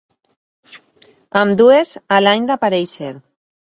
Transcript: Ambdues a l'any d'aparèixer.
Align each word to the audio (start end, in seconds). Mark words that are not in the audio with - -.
Ambdues 1.41 1.93
a 2.17 2.23
l'any 2.25 2.49
d'aparèixer. 2.51 3.13